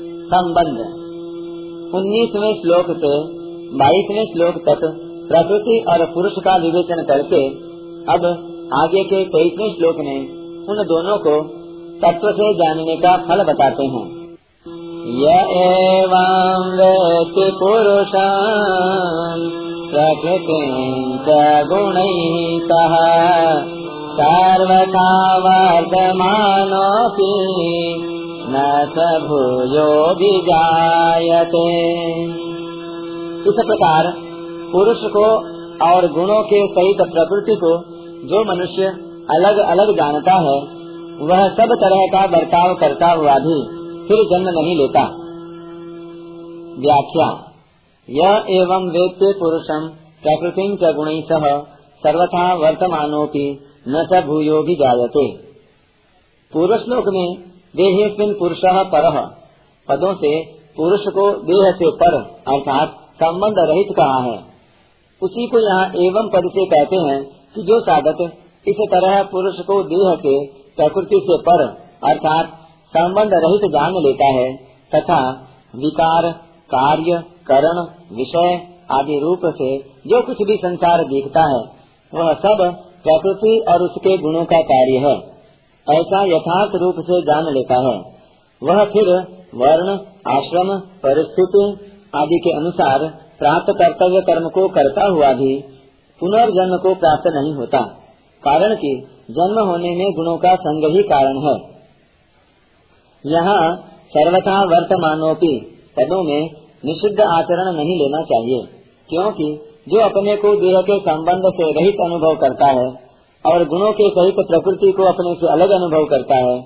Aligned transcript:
संबंध। 0.00 0.80
उन्नीसवें 1.94 2.52
श्लोक 2.54 2.90
से 2.98 3.12
बाईसवें 3.78 4.24
श्लोक 4.24 4.58
तक 4.58 4.82
प्रकृति 5.28 5.84
और 5.88 6.04
पुरुष 6.06 6.32
का 6.38 6.56
विवेचन 6.56 7.02
करके 7.02 7.40
अब 8.12 8.26
आगे 8.74 9.02
के 9.04 9.24
तेईसवें 9.24 9.70
श्लोक 9.74 9.96
में 9.98 10.20
उन 10.68 10.82
दोनों 10.84 11.16
को 11.18 11.34
तत्व 11.98 12.30
से 12.30 12.54
जानने 12.54 12.96
का 12.96 13.16
फल 13.16 13.42
बताते 13.42 13.86
हैं। 13.86 14.04
एवं 15.34 16.68
वेति 16.72 17.50
पुरुषान् 17.60 19.42
प्रकृतिं 19.90 20.70
च 21.18 21.40
गुणैः 21.68 22.36
सह 22.64 22.94
सर्वथा 24.20 25.08
वर्धमानोऽपि 25.38 27.32
न 28.50 28.64
स 28.88 29.06
भूयो 29.22 29.86
विजायते 30.14 31.64
इस 33.48 33.60
प्रकार 33.66 34.06
पुरुष 34.72 35.04
को 35.12 35.24
और 35.86 36.06
गुणों 36.12 36.42
के 36.44 36.60
सहित 36.68 37.02
प्रकृति 37.10 37.56
को 37.56 37.70
जो 38.26 38.42
मनुष्य 38.44 38.86
अलग 39.30 39.58
अलग 39.64 39.92
जानता 39.96 40.34
है, 40.40 40.56
वह 41.22 41.42
सब 41.54 41.74
तरह 41.74 42.04
का 42.06 42.26
बर्ताव 42.26 42.74
करता 42.74 43.10
हुआ 43.12 43.34
भी 43.38 43.56
फिर 44.08 44.22
जन्म 44.30 44.48
नहीं 44.50 44.76
लेता। 44.76 45.02
व्याख्या 46.78 47.28
यह 48.08 48.52
एवं 48.54 48.88
वेत्य 48.90 49.32
पुरुषम 49.40 49.88
प्रकृति 50.22 50.66
च 50.82 50.94
गुण 50.94 51.10
सह 51.28 51.46
सर्वथा 52.02 52.46
वर्तमानोपि 52.54 53.44
न 53.88 54.04
स 54.04 54.24
भूयो 54.24 54.62
भी 54.62 54.76
जायते 54.76 55.26
पूर्व 56.52 56.76
श्लोक 56.78 57.08
में 57.08 57.26
देहेस्मिन 57.74 58.32
पुरुष 58.32 58.58
पर। 58.64 59.10
पदों 59.88 60.14
से 60.14 60.30
पुरुष 60.76 61.00
को 61.08 61.30
देह 61.44 61.70
से 61.72 61.90
पर, 61.90 62.14
अर्थात 62.48 62.96
संबंध 63.14 63.54
रहित 63.58 63.96
कहा 63.96 64.18
है। 64.22 64.36
उसी 65.22 65.46
को 65.46 65.58
यहाँ 65.58 65.86
एवं 65.96 66.28
पद 66.28 66.48
से 66.48 66.64
कहते 66.66 66.96
हैं 66.96 67.22
कि 67.54 67.62
जो 67.62 67.80
साधक 67.80 68.20
इस 68.68 68.76
तरह 68.90 69.22
पुरुष 69.22 69.54
को 69.66 69.82
देह 69.82 70.14
के 70.16 70.34
प्रकृति 70.76 71.20
से 71.22 71.38
पर, 71.42 71.62
अर्थात 72.04 72.52
संबंध 72.96 73.30
रहित 73.34 73.70
जान 73.72 73.92
लेता 73.92 74.26
है, 74.26 74.52
तथा 74.94 75.20
विकार, 75.76 76.30
कार्य, 76.70 77.22
करण, 77.46 77.80
विषय 78.16 78.60
आदि 78.92 79.18
रूप 79.22 79.40
से 79.54 79.78
जो 80.06 80.22
कुछ 80.22 80.36
भी 80.46 80.56
संसार 80.56 81.02
दिखता 81.04 81.40
है, 81.40 81.62
वह 82.12 82.32
सब 82.34 82.62
प्रकृति 83.02 83.58
और 83.68 83.82
उसके 83.82 84.16
गुणों 84.18 84.44
का 84.44 84.60
कार्य 84.60 84.98
है। 84.98 85.37
ऐसा 85.88 86.22
यथार्थ 86.26 86.74
रूप 86.76 86.96
से 87.02 87.20
जान 87.22 87.50
लेता 87.52 87.76
है। 87.82 87.96
वह 88.62 88.84
फिर 88.86 89.08
वर्ण, 89.54 89.92
आश्रम, 90.28 90.70
परिस्थिति 91.02 91.64
आदि 92.14 92.38
के 92.38 92.52
अनुसार 92.56 93.06
प्राप्त 93.38 93.72
कर्तव्य 93.78 94.20
कर्म 94.22 94.48
को 94.48 94.66
करता 94.68 95.06
हुआ 95.08 95.32
भी 95.34 95.52
पुनर्जन्म 96.20 96.76
को 96.78 96.94
प्राप्त 96.96 97.28
नहीं 97.34 97.54
होता। 97.54 97.80
कारण 98.42 98.74
कि 98.74 98.92
जन्म 99.30 99.60
होने 99.66 99.94
में 99.96 100.06
गुणों 100.12 100.36
का 100.36 100.54
संग 100.58 100.84
ही 100.92 101.02
कारण 101.08 101.38
है। 101.38 101.56
यहाँ 103.24 103.60
सर्वथा 104.12 104.56
वर्तमानोपी 104.66 105.54
पदों 105.96 106.22
में 106.22 106.50
निषिद्ध 106.84 107.20
आचरण 107.22 107.72
नहीं 107.76 107.96
लेना 107.98 108.22
चाहिए, 108.24 108.60
क्योंकि 109.10 109.48
जो 109.88 110.00
अपने 110.00 110.36
को 110.36 110.54
देह 110.56 110.80
के 110.82 110.98
संबंध 111.00 111.48
से 111.52 111.70
रहित 111.72 112.00
अनुभव 112.04 112.34
करता 112.36 112.66
है 112.72 112.88
और 113.44 113.64
गुणों 113.64 113.92
के 113.92 114.08
सहित 114.10 114.40
प्रकृति 114.48 114.92
को 114.92 115.04
अपने 115.04 115.34
से 115.34 115.50
अलग 115.52 115.70
अनुभव 115.70 116.04
करता 116.04 116.36
है, 116.36 116.56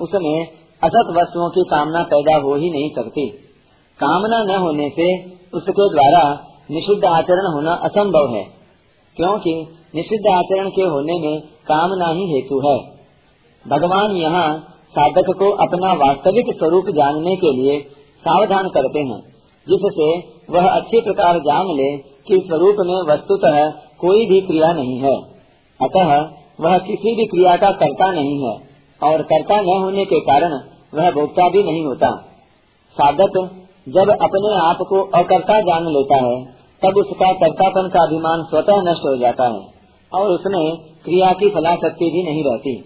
उसमें 0.00 0.36
असत 0.82 1.10
वस्तुओं 1.12 1.48
की 1.50 1.62
कामना 1.70 2.02
पैदा 2.02 2.36
हो 2.38 2.54
ही 2.54 2.70
नहीं 2.70 2.90
सकती। 2.90 3.26
कामना 3.98 4.42
न 4.44 4.58
होने 4.58 4.88
से 4.90 5.08
उसके 5.54 5.88
द्वारा 5.90 6.22
निषिद्ध 6.70 7.04
आचरण 7.04 7.52
होना 7.54 7.74
असंभव 7.84 8.34
है, 8.34 8.42
क्योंकि 9.16 9.54
निषिद्ध 9.94 10.24
आचरण 10.32 10.68
के 10.70 10.82
होने 10.82 11.18
में 11.18 11.40
कामना 11.66 12.08
ही 12.08 12.26
हेतु 12.32 12.58
है। 12.66 12.76
भगवान 13.64 14.16
यहाँ 14.16 14.48
साधक 14.90 15.30
को 15.38 15.50
अपना 15.62 15.92
वास्तविक 16.00 16.50
स्वरूप 16.58 16.90
जानने 16.90 17.36
के 17.36 17.52
लिए 17.52 17.78
सावधान 18.24 18.68
करते 18.68 18.98
हैं, 18.98 19.20
जिससे 19.66 20.10
वह 20.50 20.68
अच्छी 20.70 21.00
प्रकार 21.00 21.38
जान 21.38 21.72
ले 21.76 21.88
कि 22.28 22.38
स्वरूप 22.46 22.76
में 22.86 22.96
वस्तुतः 23.08 23.56
कोई 24.00 24.26
भी 24.26 24.40
क्रिया 24.40 24.72
नहीं 24.72 24.98
है। 24.98 25.14
अतः 25.80 26.30
वह 26.60 26.78
किसी 26.78 27.16
भी 27.16 27.26
क्रिया 27.26 27.56
का 27.56 27.70
कर्ता 27.70 28.12
नहीं 28.12 28.44
है, 28.44 28.54
और 29.02 29.22
कर्ता 29.22 29.60
न 29.60 29.82
होने 29.82 30.04
के 30.04 30.20
कारण 30.20 30.52
वह 30.94 31.10
भोक्ता 31.10 31.48
भी 31.48 31.62
नहीं 31.62 31.84
होता। 31.86 32.10
साधक 32.96 33.62
जब 33.88 34.10
अपने 34.10 34.68
आप 34.68 34.78
को 34.80 35.02
अकर्ता 35.02 35.60
जान 35.60 35.84
लेता 35.84 36.16
है, 36.16 36.44
तब 36.82 36.96
उसका 36.96 37.32
कर्तापन 37.32 37.88
का 37.88 38.02
अभिमान 38.02 38.42
स्वतः 38.42 38.82
नष्ट 38.82 39.06
हो 39.06 39.16
जाता 39.16 39.44
है, 39.44 39.60
और 40.12 40.30
उसमें 40.30 40.76
क्रिया 41.04 41.32
की 41.32 41.50
फलाशक्ति 41.50 42.10
भी 42.10 42.22
नहीं 42.22 42.44
रहती। 42.44 42.76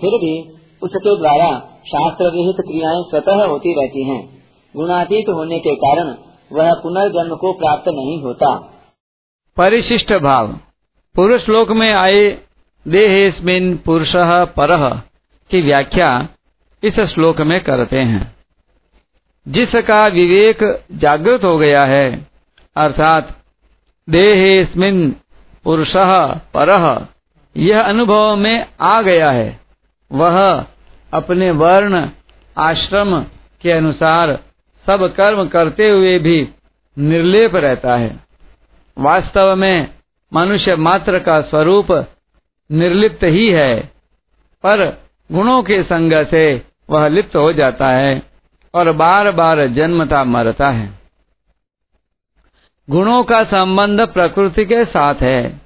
फिर 0.00 0.10
भी 0.10 0.60
उसके 0.82 1.16
द्वारा 1.18 1.50
शास्त्र 1.86 2.24
विहित 2.24 2.56
क्रियाएँ 2.56 3.02
स्वतः 3.02 3.44
होती 3.44 3.72
रहती 3.72 4.08
हैं। 4.08 4.42
गुणातीत 4.76 5.28
होने 5.28 5.58
के 5.58 5.74
कारण 5.74 6.14
वह 6.52 6.72
पुनर्जन्म 6.72 7.36
को 7.36 7.52
प्राप्त 7.52 7.88
नहीं 7.88 8.22
होता। 8.22 8.54
परिशिष्ट 9.56 10.12
भाव। 10.12 10.48
पुरुष 11.14 11.44
श्लोक 11.44 11.70
में 11.70 11.92
आए, 11.92 12.38
देहेस्मिन 12.88 13.76
पुरुष 13.76 14.12
पर 14.16 14.96
की 15.50 15.62
व्याख्या 15.62 16.28
इस 16.84 17.00
श्लोक 17.00 17.40
में 17.40 17.64
करते 17.64 17.98
हैं। 17.98 18.36
जिसका 19.48 20.06
विवेक 20.06 20.84
जागृत 20.92 21.44
हो 21.44 21.58
गया 21.58 21.84
है, 21.84 22.26
अर्थात 22.76 23.38
देहेस्मिन 24.10 25.16
पुरुष 25.64 25.92
पर, 26.36 27.06
यह 27.56 27.80
अनुभव 27.80 28.36
में 28.36 28.66
आ 28.80 29.02
गया 29.02 29.30
है। 29.30 29.60
वह 30.12 30.66
अपने 31.12 31.50
वर्ण, 31.50 32.08
आश्रम 32.58 33.22
के 33.62 33.70
अनुसार 33.70 34.38
सब 34.86 35.14
कर्म 35.14 35.48
करते 35.48 35.88
हुए 35.88 36.18
भी 36.18 36.48
निर्लेप 36.98 37.56
रहता 37.56 37.96
है। 37.96 38.20
वास्तव 38.98 39.56
में 39.56 39.99
मनुष्य 40.32 40.76
मात्र 40.76 41.18
का 41.18 41.40
स्वरूप 41.40 41.92
निर्लिप्त 42.70 43.24
ही 43.24 43.48
है, 43.50 43.80
पर 44.64 44.84
गुणों 45.32 45.62
के 45.62 45.82
संग 45.82 46.12
से 46.26 46.42
वह 46.90 47.06
लिप्त 47.08 47.36
हो 47.36 47.52
जाता 47.52 47.88
है 47.88 48.22
और 48.74 48.92
बार 48.92 49.30
बार 49.30 49.66
जन्मता 49.66 50.22
मरता 50.24 50.70
है। 50.70 50.88
गुणों 52.88 53.22
का 53.24 53.42
संबंध 53.44 54.00
प्रकृति 54.00 54.64
के 54.64 54.84
साथ 54.84 55.14
है, 55.14 55.60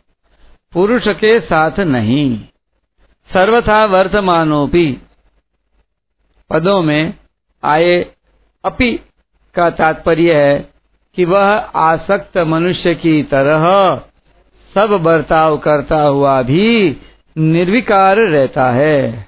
पुरुष 0.72 1.08
के 1.08 1.38
साथ 1.40 1.78
नहीं। 1.80 2.38
सर्वथा 3.30 3.84
वर्तमानोपी 3.84 4.86
पदों 6.50 6.82
में 6.82 7.14
आए 7.62 7.94
अपि 8.64 8.90
का 9.54 9.70
तात्पर्य 9.70 10.34
है 10.34 10.58
कि 11.16 11.24
वह 11.24 11.52
आसक्त 11.82 12.38
मनुष्य 12.38 12.94
की 12.94 13.22
तरह 13.22 13.64
सब 14.74 14.90
बर्ताव 15.02 15.56
करता 15.58 16.00
हुआ 16.02 16.42
भी 16.42 16.96
निर्विकार 17.36 18.16
रहता 18.16 18.70
है। 18.70 19.26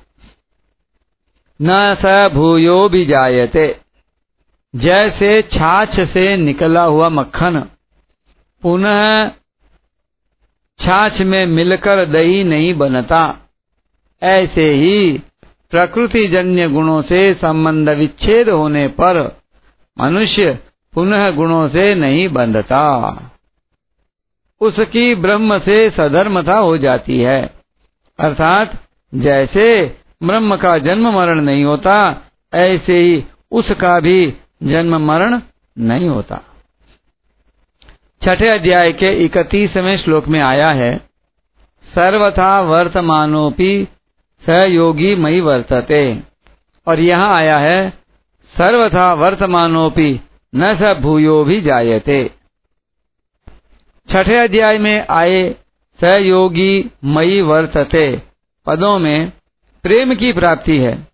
न 1.61 1.97
स 2.01 2.31
भूयो 2.35 2.89
भी 2.89 3.05
जायते। 3.07 3.67
जैसे 4.75 5.43
छाछ 5.43 6.01
से 6.01 6.37
निकला 6.37 6.83
हुआ 6.83 7.09
मक्खन 7.09 7.61
पुनः 8.63 9.29
छाछ 10.79 11.21
में 11.21 11.47
मिलकर 11.47 12.05
दही 12.05 12.43
नहीं 12.45 12.75
बनता, 12.75 13.37
ऐसे 14.23 14.69
ही 14.71 15.23
प्रकृति 15.71 16.27
जन्य 16.29 16.69
गुणों 16.69 17.03
से 17.03 17.35
संबंध 17.35 17.89
विच्छेद 17.89 18.49
होने 18.49 18.87
पर 18.89 19.21
मनुष्य 19.97 20.59
पुनः 20.93 21.31
गुणों 21.31 21.69
से 21.69 21.95
नहीं 21.95 22.29
बंधता। 22.29 22.83
उसकी 24.61 25.15
ब्रह्म 25.15 25.59
से 25.59 25.91
सधर्मता 25.91 26.59
हो 26.59 26.79
जाती 26.79 27.21
है। 27.21 27.51
अर्थात 28.19 28.79
जैसे 29.15 29.97
ब्रह्म 30.23 30.57
का 30.57 30.79
जन्म 30.79 31.09
मरण 31.09 31.41
नहीं 31.41 31.65
होता, 31.65 32.23
ऐसे 32.55 32.99
ही 32.99 33.25
उसका 33.53 34.01
भी 34.01 34.35
जन्म 34.63 34.97
मरण 34.97 35.41
नहीं 35.79 36.09
होता। 36.09 36.41
छठे 38.23 38.49
अध्याय 38.49 38.93
के 38.93 39.25
इकतीसवें 39.25 39.97
श्लोक 39.97 40.29
में 40.29 40.41
आया 40.41 40.69
है, 40.69 40.97
सर्वथा 41.95 42.61
वर्तमानोपि 42.61 43.89
सहयोगी 44.47 45.17
मई 45.17 45.41
वर्तते। 45.41 46.21
और 46.87 47.01
यहाँ 47.01 47.35
आया 47.35 47.59
है, 47.59 47.91
सर्वथा 48.59 49.15
वर्तमानोपि 49.15 50.21
न 50.55 50.75
स 50.75 50.97
भूयो 51.01 51.45
भी 51.45 51.61
जायते 51.61 52.31
छठे 54.13 54.37
अध्याय 54.37 54.79
में 54.79 55.07
आए 55.11 55.57
सहयोगी 56.01 56.91
मई 57.05 57.41
वर्तते। 57.41 58.23
पदों 58.67 58.99
में 58.99 59.33
प्रेम 59.83 60.15
की 60.15 60.33
प्राप्ति 60.33 60.79
है। 60.79 61.07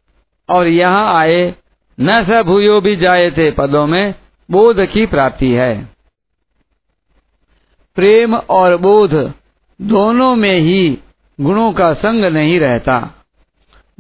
और 0.48 0.66
यहाँ 0.66 1.14
आए, 1.14 1.54
न 2.00 2.24
स 2.24 2.42
भूयो 2.42 2.80
थे 3.30 3.50
पदों 3.50 3.86
में 3.86 4.14
बोध 4.50 4.86
की 4.86 5.06
प्राप्ति 5.06 5.50
है। 5.52 5.88
प्रेम 7.94 8.34
और 8.34 8.76
बोध 8.76 9.32
दोनों 9.82 10.36
में 10.36 10.58
ही 10.58 10.98
गुणों 11.40 11.72
का 11.72 11.94
संग 11.94 12.24
नहीं 12.24 12.60
रहता। 12.60 13.24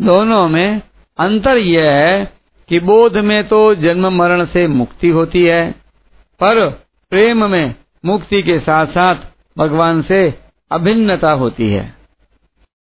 दोनों 0.00 0.48
में 0.48 0.82
अंतर 1.18 1.56
यह 1.56 1.90
है 1.90 2.32
कि 2.68 2.80
बोध 2.80 3.16
में 3.16 3.48
तो 3.48 3.74
जन्म 3.74 4.08
मरण 4.18 4.44
से 4.44 4.66
मुक्ति 4.66 5.08
होती 5.08 5.44
है, 5.44 5.72
पर 6.40 6.68
प्रेम 7.10 7.50
में 7.50 7.74
मुक्ति 8.04 8.42
के 8.42 8.58
साथ 8.58 8.86
साथ 8.86 9.14
भगवान 9.58 10.02
से 10.02 10.34
अभिन्नता 10.72 11.30
होती 11.32 11.72
है। 11.72 12.01